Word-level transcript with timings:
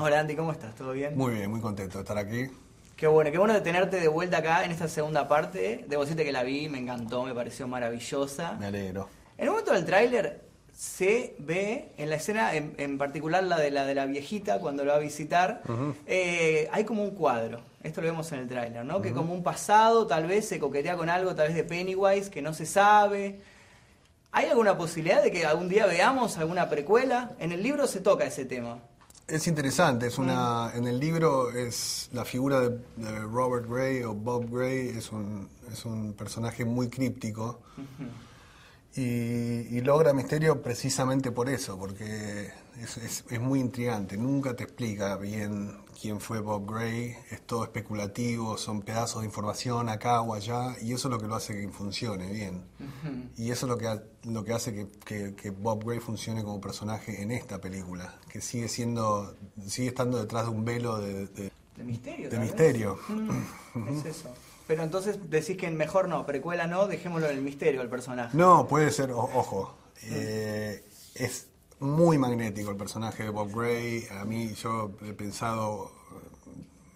Hola 0.00 0.20
Andy, 0.20 0.36
¿cómo 0.36 0.52
estás? 0.52 0.76
¿Todo 0.76 0.92
bien? 0.92 1.16
Muy 1.16 1.34
bien, 1.34 1.50
muy 1.50 1.60
contento 1.60 1.98
de 1.98 2.02
estar 2.02 2.16
aquí. 2.16 2.46
Qué 2.94 3.08
bueno, 3.08 3.32
qué 3.32 3.38
bueno 3.38 3.52
de 3.52 3.60
tenerte 3.62 3.98
de 3.98 4.06
vuelta 4.06 4.38
acá 4.38 4.64
en 4.64 4.70
esta 4.70 4.86
segunda 4.86 5.26
parte. 5.26 5.84
Debo 5.88 6.02
decirte 6.02 6.24
que 6.24 6.30
la 6.30 6.44
vi, 6.44 6.68
me 6.68 6.78
encantó, 6.78 7.24
me 7.24 7.34
pareció 7.34 7.66
maravillosa. 7.66 8.52
Me 8.60 8.66
alegro. 8.66 9.08
En 9.36 9.46
el 9.46 9.50
momento 9.50 9.72
del 9.72 9.84
tráiler 9.84 10.44
se 10.72 11.34
ve 11.40 11.94
en 11.96 12.10
la 12.10 12.14
escena, 12.14 12.54
en, 12.54 12.76
en 12.78 12.96
particular 12.96 13.42
la 13.42 13.58
de 13.58 13.72
la 13.72 13.86
de 13.86 13.96
la 13.96 14.06
viejita 14.06 14.60
cuando 14.60 14.84
lo 14.84 14.92
va 14.92 14.98
a 14.98 15.00
visitar, 15.00 15.62
eh, 16.06 16.68
hay 16.70 16.84
como 16.84 17.02
un 17.02 17.10
cuadro. 17.10 17.62
Esto 17.82 18.00
lo 18.00 18.06
vemos 18.06 18.30
en 18.30 18.38
el 18.38 18.48
tráiler, 18.48 18.84
¿no? 18.84 19.02
Que 19.02 19.12
como 19.12 19.34
un 19.34 19.42
pasado, 19.42 20.06
tal 20.06 20.28
vez 20.28 20.46
se 20.46 20.60
coquetea 20.60 20.96
con 20.96 21.08
algo, 21.08 21.34
tal 21.34 21.48
vez 21.48 21.56
de 21.56 21.64
Pennywise, 21.64 22.30
que 22.30 22.40
no 22.40 22.54
se 22.54 22.66
sabe. 22.66 23.40
¿Hay 24.30 24.46
alguna 24.46 24.78
posibilidad 24.78 25.24
de 25.24 25.32
que 25.32 25.44
algún 25.44 25.68
día 25.68 25.86
veamos 25.86 26.38
alguna 26.38 26.68
precuela? 26.68 27.32
En 27.40 27.50
el 27.50 27.64
libro 27.64 27.88
se 27.88 27.98
toca 27.98 28.24
ese 28.24 28.44
tema. 28.44 28.78
Es 29.28 29.46
interesante, 29.46 30.06
es 30.06 30.16
una, 30.16 30.72
en 30.74 30.86
el 30.86 30.98
libro 30.98 31.50
es 31.50 32.08
la 32.14 32.24
figura 32.24 32.60
de, 32.60 32.70
de 32.96 33.20
Robert 33.20 33.68
Gray 33.68 34.02
o 34.02 34.14
Bob 34.14 34.50
Gray, 34.50 34.88
es 34.88 35.12
un, 35.12 35.46
es 35.70 35.84
un 35.84 36.14
personaje 36.14 36.64
muy 36.64 36.88
críptico 36.88 37.60
y, 38.96 39.02
y 39.02 39.80
logra 39.82 40.12
misterio 40.12 40.62
precisamente 40.62 41.30
por 41.30 41.48
eso, 41.48 41.78
porque 41.78 42.50
es, 42.80 42.96
es- 42.98 43.24
es 43.30 43.40
muy 43.40 43.60
intrigante, 43.60 44.16
nunca 44.16 44.54
te 44.56 44.64
explica 44.64 45.16
bien 45.16 45.76
quién 46.00 46.20
fue 46.20 46.40
Bob 46.40 46.70
Gray, 46.72 47.14
es 47.30 47.42
todo 47.42 47.64
especulativo, 47.64 48.56
son 48.56 48.82
pedazos 48.82 49.22
de 49.22 49.26
información 49.26 49.88
acá 49.88 50.20
o 50.22 50.32
allá 50.34 50.76
y 50.80 50.92
eso 50.92 51.08
es 51.08 51.12
lo 51.12 51.18
que 51.20 51.26
lo 51.26 51.34
hace 51.34 51.54
que 51.60 51.68
funcione 51.68 52.30
bien. 52.32 52.62
Y 53.36 53.50
eso 53.50 53.66
es 53.66 53.70
lo 53.70 53.78
que, 53.78 54.00
lo 54.24 54.44
que 54.44 54.52
hace 54.52 54.72
que, 54.74 54.88
que- 55.04 55.34
que 55.34 55.50
Bob 55.50 55.84
Gray 55.84 55.98
funcione 56.00 56.42
como 56.44 56.60
personaje 56.60 57.20
en 57.22 57.30
esta 57.32 57.60
película, 57.60 58.14
que 58.30 58.40
sigue 58.40 58.68
siendo, 58.68 59.34
sigue 59.66 59.88
estando 59.88 60.18
detrás 60.18 60.44
de 60.44 60.50
un 60.50 60.64
velo 60.64 60.98
de, 60.98 61.26
de- 61.26 61.52
De 61.76 61.84
misterio. 61.84 62.30
de 62.30 62.38
misterio. 62.38 62.98
Mm, 63.08 63.88
es 63.98 64.04
eso. 64.06 64.30
Pero 64.68 64.82
entonces 64.84 65.18
decís 65.30 65.56
que 65.56 65.68
mejor 65.70 66.08
no, 66.08 66.24
precuela 66.26 66.68
no, 66.68 66.86
dejémoslo 66.86 67.28
en 67.30 67.38
el 67.38 67.42
misterio 67.42 67.80
al 67.80 67.88
personaje. 67.88 68.36
No, 68.36 68.68
puede 68.68 68.90
ser, 68.92 69.10
o- 69.10 69.18
ojo, 69.34 69.74
eh, 70.04 70.84
es 71.16 71.48
muy 71.80 72.18
magnético 72.18 72.70
el 72.70 72.76
personaje 72.76 73.24
de 73.24 73.30
Bob 73.30 73.50
Gray. 73.52 74.06
A 74.20 74.24
mí 74.24 74.52
yo 74.54 74.92
he 75.04 75.12
pensado, 75.14 75.90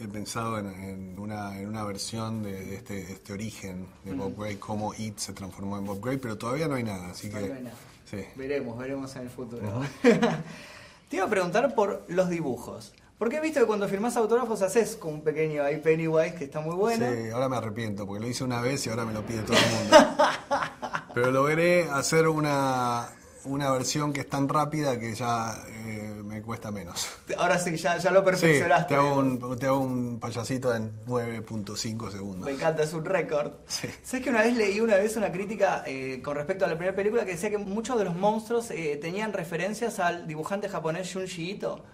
he 0.00 0.08
pensado 0.08 0.58
en, 0.58 0.66
en 0.82 1.18
una, 1.18 1.58
en 1.60 1.68
una 1.68 1.84
versión 1.84 2.42
de, 2.42 2.52
de 2.64 2.74
este, 2.76 3.12
este 3.12 3.32
origen 3.34 3.86
de 4.04 4.14
Bob 4.14 4.34
Gray, 4.38 4.56
cómo 4.56 4.94
It 4.94 5.18
se 5.18 5.32
transformó 5.34 5.76
en 5.78 5.84
Bob 5.84 6.00
Gray, 6.02 6.16
pero 6.16 6.38
todavía 6.38 6.68
no 6.68 6.76
hay 6.76 6.84
nada, 6.84 7.10
así 7.10 7.28
que 7.28 7.38
no 7.48 7.54
hay 7.54 7.62
nada. 7.64 7.76
sí. 8.10 8.24
Veremos, 8.34 8.78
veremos 8.78 9.14
en 9.16 9.22
el 9.22 9.30
futuro. 9.30 9.82
Te 11.08 11.16
iba 11.16 11.26
a 11.26 11.30
preguntar 11.30 11.74
por 11.74 12.04
los 12.08 12.28
dibujos. 12.30 12.92
Porque 13.18 13.38
he 13.38 13.40
visto 13.40 13.58
que 13.58 13.66
cuando 13.66 13.88
firmás 13.88 14.16
autógrafos 14.16 14.62
haces 14.62 14.94
con 14.94 15.14
un 15.14 15.22
pequeño 15.22 15.64
ahí 15.64 15.78
Pennywise 15.78 16.34
que 16.36 16.44
está 16.44 16.60
muy 16.60 16.76
bueno. 16.76 17.04
Sí, 17.04 17.30
ahora 17.30 17.48
me 17.48 17.56
arrepiento 17.56 18.06
porque 18.06 18.22
lo 18.22 18.28
hice 18.28 18.44
una 18.44 18.60
vez 18.60 18.86
y 18.86 18.90
ahora 18.90 19.04
me 19.04 19.12
lo 19.12 19.22
pide 19.22 19.42
todo 19.42 19.56
el 19.56 19.74
mundo. 19.74 19.96
Pero 21.14 21.32
logré 21.32 21.90
hacer 21.90 22.28
una, 22.28 23.08
una 23.44 23.72
versión 23.72 24.12
que 24.12 24.20
es 24.20 24.28
tan 24.28 24.48
rápida 24.48 25.00
que 25.00 25.16
ya 25.16 25.52
eh, 25.66 26.22
me 26.24 26.40
cuesta 26.42 26.70
menos. 26.70 27.08
Ahora 27.36 27.58
sí, 27.58 27.76
ya, 27.76 27.98
ya 27.98 28.12
lo 28.12 28.20
Sí, 28.20 28.26
perfeccionaste. 28.26 28.94
te 28.94 28.94
hago, 28.94 29.16
un, 29.16 29.58
te 29.58 29.66
hago 29.66 29.80
un 29.80 30.20
payasito 30.20 30.72
en 30.72 30.92
9.5 31.06 32.12
segundos. 32.12 32.46
Me 32.46 32.52
encanta, 32.52 32.84
es 32.84 32.92
un 32.92 33.04
récord. 33.04 33.50
Sí. 33.66 33.88
¿Sabes 34.04 34.22
que 34.22 34.30
una 34.30 34.42
vez 34.42 34.56
leí 34.56 34.78
una 34.78 34.94
vez 34.94 35.16
una 35.16 35.32
crítica 35.32 35.82
eh, 35.86 36.20
con 36.22 36.36
respecto 36.36 36.64
a 36.64 36.68
la 36.68 36.74
primera 36.76 36.94
película 36.94 37.24
que 37.24 37.32
decía 37.32 37.50
que 37.50 37.58
muchos 37.58 37.98
de 37.98 38.04
los 38.04 38.14
monstruos 38.14 38.70
eh, 38.70 38.96
tenían 39.02 39.32
referencias 39.32 39.98
al 39.98 40.28
dibujante 40.28 40.68
japonés 40.68 41.12
Junji 41.12 41.50
Ito? 41.50 41.84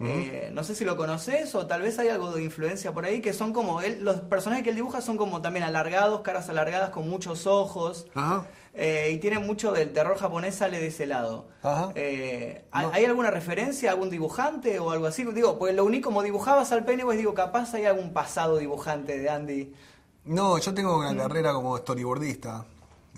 Eh, 0.00 0.50
no 0.52 0.62
sé 0.62 0.76
si 0.76 0.84
lo 0.84 0.96
conoces 0.96 1.54
o 1.56 1.66
tal 1.66 1.82
vez 1.82 1.98
hay 1.98 2.08
algo 2.08 2.30
de 2.30 2.44
influencia 2.44 2.92
por 2.92 3.04
ahí 3.04 3.20
que 3.20 3.32
son 3.32 3.52
como 3.52 3.80
él, 3.82 4.04
los 4.04 4.20
personajes 4.20 4.62
que 4.62 4.70
él 4.70 4.76
dibuja 4.76 5.00
son 5.00 5.16
como 5.16 5.42
también 5.42 5.64
alargados, 5.64 6.20
caras 6.20 6.48
alargadas 6.48 6.90
con 6.90 7.08
muchos 7.08 7.48
ojos. 7.48 8.06
Ajá. 8.14 8.46
Eh, 8.74 9.10
y 9.12 9.18
tiene 9.18 9.40
mucho 9.40 9.72
del 9.72 9.92
terror 9.92 10.16
japonés 10.16 10.54
sale 10.54 10.78
de 10.78 10.86
ese 10.86 11.06
lado. 11.06 11.48
Ajá. 11.64 11.90
Eh, 11.96 12.64
¿hay, 12.70 12.86
No. 12.86 12.92
hay 12.92 13.04
alguna 13.06 13.32
referencia, 13.32 13.90
algún 13.90 14.08
dibujante 14.08 14.78
o 14.78 14.92
algo 14.92 15.06
así? 15.06 15.24
Digo, 15.24 15.58
pues 15.58 15.74
lo 15.74 15.84
uní 15.84 16.00
como 16.00 16.22
dibujabas 16.22 16.70
al 16.70 16.84
Pennywise, 16.84 17.18
digo, 17.18 17.34
capaz 17.34 17.74
hay 17.74 17.86
algún 17.86 18.12
pasado 18.12 18.58
dibujante 18.58 19.18
de 19.18 19.28
Andy. 19.28 19.72
No, 20.26 20.58
yo 20.58 20.72
tengo 20.74 20.96
una 20.98 21.16
carrera 21.16 21.52
como 21.54 21.76
storyboardista. 21.76 22.66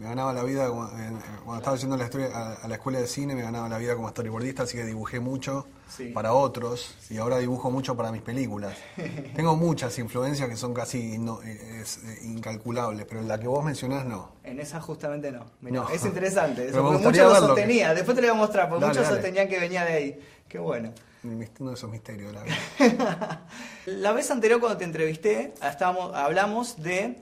Me 0.00 0.06
ganaba 0.08 0.32
la 0.32 0.42
vida 0.42 0.68
cuando 0.70 1.56
estaba 1.58 1.76
yendo 1.76 1.94
a 1.94 1.98
la, 1.98 2.04
historia- 2.04 2.30
a, 2.34 2.52
a 2.54 2.68
la 2.68 2.74
escuela 2.76 2.98
de 3.00 3.06
cine, 3.06 3.34
me 3.34 3.42
ganaba 3.42 3.68
la 3.68 3.76
vida 3.76 3.94
como 3.94 4.08
storyboardista, 4.08 4.62
así 4.62 4.76
que 4.78 4.84
dibujé 4.84 5.20
mucho 5.20 5.66
Sí. 5.90 6.06
para 6.06 6.32
otros 6.32 6.94
y 7.10 7.18
ahora 7.18 7.36
dibujo 7.38 7.70
mucho 7.70 7.96
para 7.96 8.10
mis 8.10 8.22
películas. 8.22 8.76
tengo 9.36 9.56
muchas 9.56 9.98
influencias 9.98 10.48
que 10.48 10.56
son 10.56 10.72
casi 10.72 11.18
no- 11.18 11.42
eh, 11.42 11.80
es, 11.82 11.98
eh, 11.98 12.18
incalculables, 12.24 13.04
pero 13.06 13.20
la 13.22 13.38
que 13.38 13.46
vos 13.46 13.62
mencionás 13.62 14.06
no. 14.06 14.32
En 14.42 14.58
esa 14.58 14.80
justamente 14.80 15.30
no. 15.32 15.44
Mirá, 15.60 15.82
No. 15.82 15.88
Es 15.90 16.02
interesante. 16.04 16.68
Eso, 16.68 16.82
porque 16.82 17.04
muchos 17.04 17.18
lo 17.22 17.32
verlo. 17.32 17.46
sostenía. 17.48 17.92
Después 17.92 18.14
te 18.16 18.22
lo 18.22 18.28
voy 18.28 18.36
a 18.36 18.40
mostrar, 18.40 18.68
porque 18.70 18.86
Dale, 18.86 18.94
muchos 18.94 19.04
dale. 19.10 19.16
sostenían 19.22 19.48
que 19.48 19.60
venía 19.60 19.84
de 19.84 19.92
ahí. 19.92 20.20
Qué 20.48 20.58
bueno. 20.58 20.92
Uno 21.22 21.70
de 21.70 21.74
esos 21.74 21.90
misterios 21.90 22.32
la 22.32 22.42
vida. 22.44 23.46
La 23.84 24.12
vez 24.12 24.30
anterior 24.30 24.60
cuando 24.60 24.78
te 24.78 24.84
entrevisté, 24.84 25.52
estábamos, 25.62 26.14
hablamos 26.14 26.82
de 26.82 27.20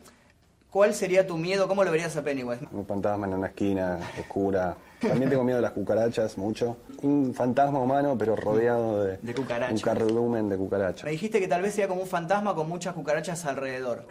cuál 0.70 0.94
sería 0.94 1.26
tu 1.26 1.36
miedo, 1.38 1.66
cómo 1.68 1.84
lo 1.84 1.90
verías 1.90 2.16
a 2.16 2.22
Pennywise. 2.22 2.66
Un 2.72 2.86
fantasma 2.86 3.26
en 3.26 3.34
una 3.34 3.46
esquina 3.48 3.98
oscura. 4.20 4.76
También 5.00 5.30
tengo 5.30 5.44
miedo 5.44 5.58
a 5.58 5.62
las 5.62 5.72
cucarachas, 5.72 6.36
mucho. 6.38 6.76
Un 7.02 7.32
fantasma 7.34 7.78
humano, 7.80 8.16
pero 8.18 8.34
rodeado 8.36 9.04
de, 9.04 9.18
De 9.18 9.34
cucarachas. 9.34 9.72
un 9.72 9.80
cardumen 9.80 10.48
de 10.48 10.56
Me 10.56 10.64
cucarachas. 10.64 11.08
dijiste 11.10 11.38
que 11.40 11.46
tal 11.48 11.62
vez 11.62 11.74
sea 11.74 11.86
como 11.88 12.02
un 12.02 12.08
fantasma 12.08 12.54
con 12.54 12.68
muchas 12.68 12.94
cucarachas 12.94 13.44
alrededor. 13.46 14.06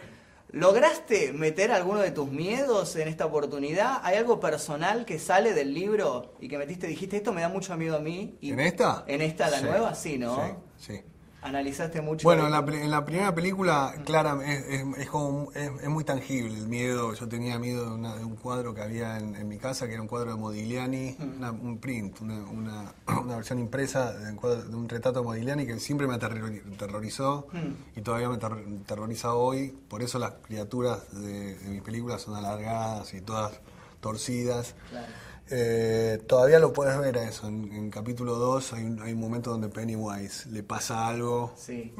¿Lograste 0.50 1.34
meter 1.34 1.70
alguno 1.72 2.00
de 2.00 2.10
tus 2.10 2.30
miedos 2.30 2.96
en 2.96 3.06
esta 3.06 3.26
oportunidad? 3.26 3.98
¿Hay 4.02 4.16
algo 4.16 4.40
personal 4.40 5.04
que 5.04 5.18
sale 5.18 5.52
del 5.52 5.74
libro 5.74 6.32
y 6.40 6.48
que 6.48 6.56
metiste, 6.56 6.86
dijiste, 6.86 7.18
esto 7.18 7.34
me 7.34 7.42
da 7.42 7.50
mucho 7.50 7.76
miedo 7.76 7.96
a 7.96 8.00
mí? 8.00 8.38
Y 8.40 8.52
¿En 8.52 8.60
esta? 8.60 9.04
¿En 9.06 9.20
esta, 9.20 9.50
la 9.50 9.58
Sí, 9.58 9.64
nueva? 9.64 9.94
Sí, 9.94 10.18
¿no? 10.18 10.36
Sí, 10.78 10.92
sí. 10.94 11.00
Analizaste 11.40 12.00
mucho. 12.00 12.24
Bueno, 12.24 12.46
en 12.46 12.50
la, 12.50 12.58
en 12.58 12.90
la 12.90 13.04
primera 13.04 13.32
película, 13.32 13.94
clara, 14.04 14.36
es, 14.44 14.64
es- 14.66 14.98
es 14.98 15.08
como, 15.08 15.52
es, 15.52 15.70
es 15.82 15.88
muy 15.88 16.02
tangible 16.02 16.58
el 16.58 16.66
miedo. 16.66 17.14
Yo 17.14 17.28
tenía 17.28 17.58
miedo 17.60 17.84
de, 17.88 17.92
una- 17.94 18.16
de 18.16 18.24
un 18.24 18.34
cuadro 18.34 18.74
que 18.74 18.82
había 18.82 19.18
en, 19.18 19.36
en 19.36 19.46
mi 19.46 19.56
casa, 19.56 19.86
que 19.86 19.92
era 19.92 20.02
un 20.02 20.08
cuadro 20.08 20.32
de 20.32 20.36
Modigliani, 20.36 21.16
una- 21.36 21.52
un 21.52 21.78
print, 21.78 22.20
una, 22.20 22.34
una- 22.50 22.92
una 23.22 23.36
versión 23.36 23.60
impresa 23.60 24.12
de 24.14 24.32
un, 24.32 24.36
cuadro- 24.36 24.64
de 24.64 24.74
un 24.76 24.88
retrato 24.88 25.20
de 25.20 25.24
Modigliani 25.26 25.64
que 25.64 25.78
siempre 25.78 26.08
me 26.08 26.14
aterrori- 26.14 26.74
aterrorizó 26.74 27.46
y 27.94 28.00
todavía 28.00 28.28
me 28.30 28.38
terror- 28.38 28.64
aterroriza 28.82 29.34
hoy. 29.34 29.68
Por 29.88 30.02
eso 30.02 30.18
las 30.18 30.32
criaturas 30.42 31.02
de, 31.12 31.54
de 31.56 31.68
mis 31.70 31.82
películas 31.82 32.22
son 32.22 32.34
alargadas 32.34 33.14
y 33.14 33.20
todas 33.20 33.60
torcidas. 34.00 34.74
Claro. 34.90 35.06
Eh, 35.50 36.22
todavía 36.26 36.58
lo 36.58 36.72
puedes 36.72 36.98
ver 36.98 37.18
a 37.18 37.24
eso. 37.28 37.48
En, 37.48 37.72
en 37.72 37.90
capítulo 37.90 38.34
2 38.34 38.72
hay 38.74 38.84
un, 38.84 39.00
hay 39.02 39.12
un 39.12 39.20
momento 39.20 39.50
donde 39.50 39.68
Pennywise 39.68 40.48
le 40.50 40.62
pasa 40.62 41.06
algo 41.08 41.54
Sí, 41.56 41.94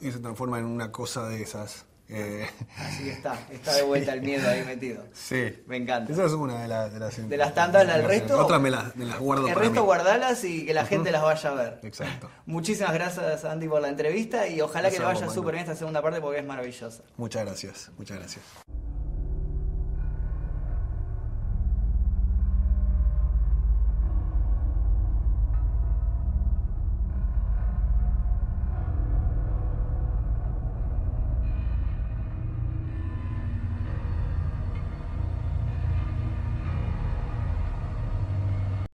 y 0.00 0.10
se 0.12 0.18
transforma 0.18 0.58
en 0.58 0.64
una 0.66 0.92
cosa 0.92 1.28
de 1.28 1.42
esas. 1.42 1.84
Eh, 2.08 2.46
así 2.78 3.02
que 3.02 3.10
está. 3.10 3.36
Está 3.50 3.74
de 3.74 3.82
vuelta 3.82 4.12
el 4.12 4.20
miedo 4.22 4.48
ahí 4.48 4.64
metido. 4.64 5.02
sí. 5.12 5.58
Me 5.66 5.76
encanta. 5.76 6.12
Esa 6.12 6.26
es 6.26 6.32
una 6.32 6.62
de, 6.62 6.68
las 6.68 6.92
de 6.92 7.00
las... 7.00 7.28
De 7.28 7.36
las 7.36 7.52
tantas, 7.52 7.82
el 7.82 8.04
resto- 8.04 8.38
Otras 8.38 8.60
me 8.60 8.70
las, 8.70 8.94
me 8.94 9.06
las 9.06 9.18
guardo 9.18 9.48
El 9.48 9.54
para 9.54 9.64
resto 9.66 9.80
mí. 9.80 9.86
guardalas 9.86 10.44
y 10.44 10.64
que 10.66 10.72
la 10.72 10.86
gente 10.86 11.10
las 11.10 11.22
vaya 11.22 11.50
a 11.50 11.54
ver. 11.54 11.80
Exacto. 11.82 12.30
Muchísimas 12.46 12.92
gracias 12.94 13.44
Andy 13.44 13.66
por 13.66 13.82
la 13.82 13.88
entrevista 13.88 14.46
y 14.46 14.60
ojalá 14.60 14.88
que 14.90 14.98
le 15.00 15.04
vaya 15.04 15.28
súper 15.28 15.54
bien 15.54 15.64
esta 15.64 15.74
segunda 15.74 16.00
parte 16.00 16.20
porque 16.20 16.38
es 16.38 16.46
maravillosa. 16.46 17.02
Muchas 17.16 17.44
gracias, 17.44 17.90
muchas 17.98 18.18
gracias. 18.18 18.44